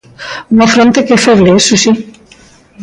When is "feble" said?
1.27-1.57